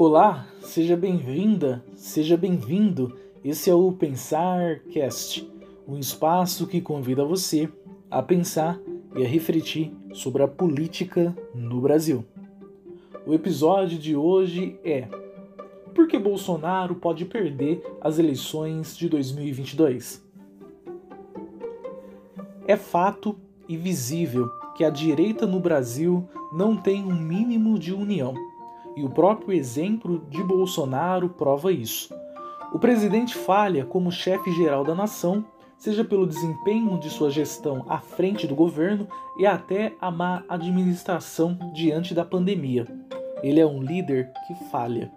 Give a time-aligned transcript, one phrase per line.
[0.00, 3.16] Olá, seja bem-vinda, seja bem-vindo.
[3.44, 5.50] Esse é o Pensar Cast,
[5.88, 7.68] um espaço que convida você
[8.08, 8.78] a pensar
[9.16, 12.24] e a refletir sobre a política no Brasil.
[13.26, 15.08] O episódio de hoje é
[15.92, 20.24] Por que Bolsonaro pode perder as eleições de 2022?
[22.68, 23.36] É fato
[23.68, 28.32] e visível que a direita no Brasil não tem um mínimo de união.
[28.96, 32.14] E o próprio exemplo de Bolsonaro prova isso.
[32.72, 35.44] O presidente falha como chefe geral da nação,
[35.76, 39.06] seja pelo desempenho de sua gestão à frente do governo
[39.38, 42.86] e até a má administração diante da pandemia.
[43.42, 45.10] Ele é um líder que falha.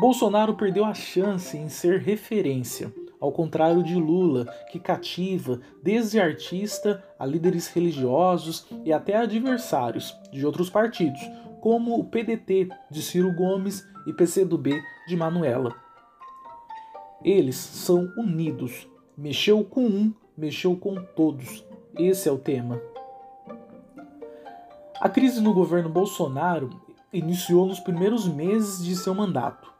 [0.00, 7.02] Bolsonaro perdeu a chance em ser referência ao contrário de Lula, que cativa desde artista
[7.18, 11.20] a líderes religiosos e até adversários de outros partidos,
[11.60, 15.74] como o PDT de Ciro Gomes e PCdoB de Manuela.
[17.24, 18.88] Eles são unidos.
[19.16, 21.64] Mexeu com um, mexeu com todos.
[21.96, 22.80] Esse é o tema.
[25.00, 26.70] A crise no governo Bolsonaro
[27.12, 29.72] iniciou nos primeiros meses de seu mandato,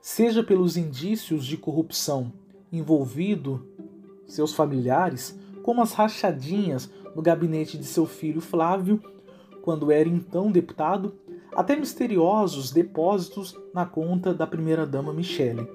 [0.00, 2.32] seja pelos indícios de corrupção
[2.72, 3.66] envolvido
[4.26, 9.02] seus familiares, como as rachadinhas no gabinete de seu filho Flávio,
[9.62, 11.14] quando era então deputado,
[11.56, 15.66] até misteriosos depósitos na conta da primeira-dama Michele.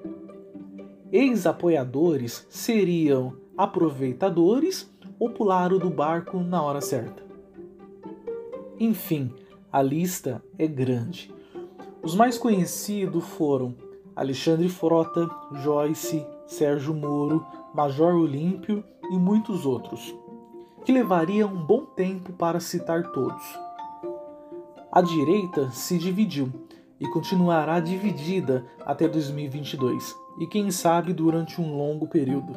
[1.10, 4.88] Ex-apoiadores seriam aproveitadores
[5.18, 7.24] ou pularam do barco na hora certa.
[8.78, 9.34] Enfim,
[9.72, 11.34] a lista é grande.
[12.00, 13.74] Os mais conhecidos foram
[14.14, 15.28] Alexandre Frota,
[15.64, 17.44] Joyce, Sérgio Moro,
[17.74, 20.14] Major Olímpio e muitos outros,
[20.84, 23.71] que levaria um bom tempo para citar todos.
[24.94, 26.52] A direita se dividiu
[27.00, 32.52] e continuará dividida até 2022 e quem sabe durante um longo período.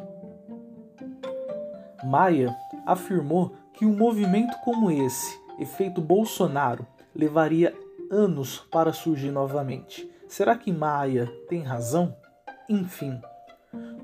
[2.04, 2.54] Maia
[2.84, 7.74] afirmou que um movimento como esse, efeito Bolsonaro, levaria
[8.10, 10.06] anos para surgir novamente.
[10.28, 12.14] Será que Maia tem razão?
[12.68, 13.18] Enfim,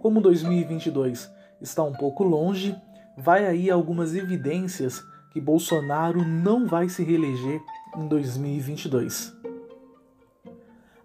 [0.01, 2.75] como 2022 está um pouco longe,
[3.15, 7.63] vai aí algumas evidências que Bolsonaro não vai se reeleger
[7.97, 9.35] em 2022.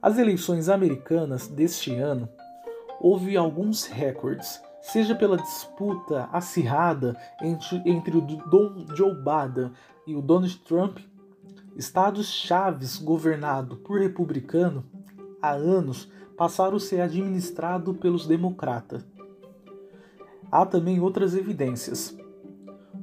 [0.02, 2.30] As eleições americanas deste ano
[3.00, 9.72] houve alguns recordes, seja pela disputa acirrada entre, entre o Don Joe Biden
[10.06, 11.00] e o Donald Trump,
[11.76, 14.86] estados chaves governados por republicano
[15.42, 19.06] há anos passaram a ser administrados pelos democratas.
[20.52, 22.16] Há também outras evidências.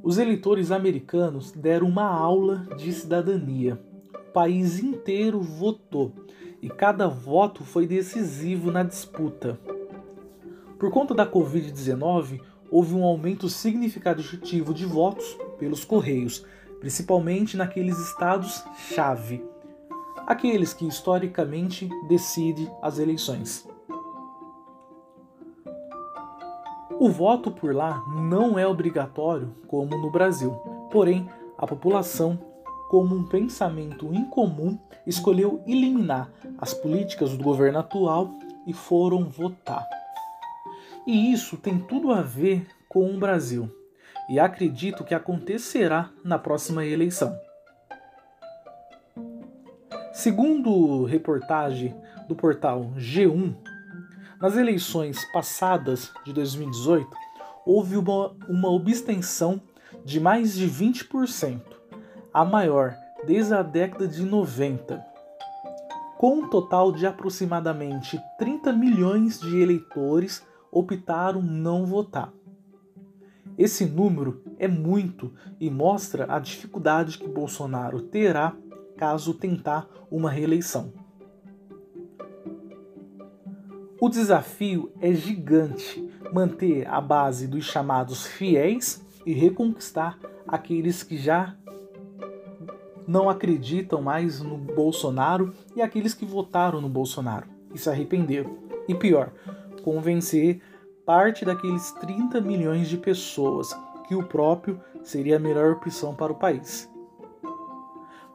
[0.05, 3.81] Os eleitores americanos deram uma aula de cidadania.
[4.13, 6.13] O país inteiro votou
[6.61, 9.59] e cada voto foi decisivo na disputa.
[10.77, 12.39] Por conta da Covid-19,
[12.69, 15.25] houve um aumento significativo de votos
[15.57, 16.45] pelos Correios,
[16.79, 19.43] principalmente naqueles estados-chave
[20.27, 23.67] aqueles que historicamente decidem as eleições.
[26.97, 30.51] O voto por lá não é obrigatório como no Brasil,
[30.89, 32.39] porém, a população,
[32.89, 38.29] como um pensamento incomum, escolheu eliminar as políticas do governo atual
[38.65, 39.85] e foram votar.
[41.05, 43.69] E isso tem tudo a ver com o Brasil,
[44.29, 47.37] e acredito que acontecerá na próxima eleição.
[50.13, 51.93] Segundo reportagem
[52.29, 53.53] do portal G1,
[54.45, 57.09] nas eleições passadas de 2018,
[57.65, 59.59] houve uma, uma abstenção
[60.03, 61.63] de mais de 20%,
[62.31, 62.95] a maior
[63.25, 65.03] desde a década de 90,
[66.19, 72.31] com um total de aproximadamente 30 milhões de eleitores optaram não votar.
[73.57, 78.55] Esse número é muito e mostra a dificuldade que Bolsonaro terá
[78.95, 81.04] caso tentar uma reeleição.
[83.99, 91.55] O desafio é gigante manter a base dos chamados fiéis e reconquistar aqueles que já
[93.07, 98.57] não acreditam mais no Bolsonaro e aqueles que votaram no Bolsonaro e se arrependeram.
[98.85, 99.31] E pior,
[99.81, 100.61] convencer
[101.05, 103.73] parte daqueles 30 milhões de pessoas
[104.07, 106.91] que o próprio seria a melhor opção para o país.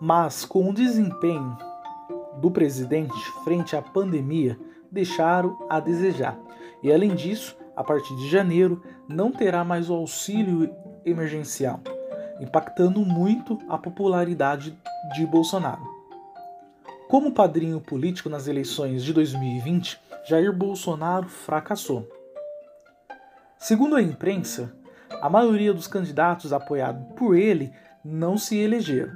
[0.01, 1.57] Mas com o desempenho
[2.41, 3.15] do presidente
[3.45, 4.59] frente à pandemia,
[4.91, 6.39] deixaram a desejar.
[6.83, 11.81] E além disso, a partir de janeiro, não terá mais o auxílio emergencial,
[12.41, 14.77] impactando muito a popularidade
[15.15, 15.83] de Bolsonaro.
[17.09, 22.09] Como padrinho político nas eleições de 2020, Jair Bolsonaro fracassou.
[23.59, 24.73] Segundo a imprensa,
[25.21, 27.73] a maioria dos candidatos apoiados por ele
[28.05, 29.13] não se elegeram.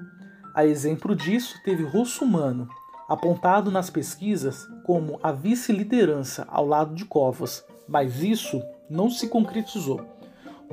[0.54, 2.68] A exemplo disso, teve Russumano,
[3.08, 10.00] apontado nas pesquisas como a vice-liderança ao lado de Covas, mas isso não se concretizou.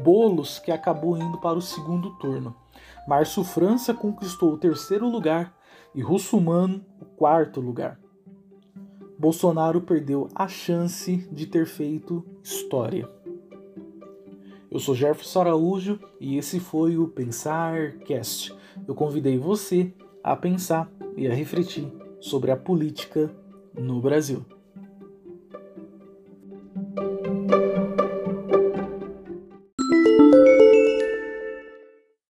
[0.02, 2.56] Bolos, que acabou indo para o segundo turno.
[3.08, 5.54] Márcio França conquistou o terceiro lugar
[5.94, 8.00] e Russumano o quarto lugar.
[9.20, 13.08] Bolsonaro perdeu a chance de ter feito história.
[14.72, 18.56] Eu sou Jefferson Araújo e esse foi o Pensar Cast.
[18.88, 19.94] Eu convidei você
[20.24, 23.30] a pensar e a refletir sobre a política
[23.74, 24.46] no Brasil.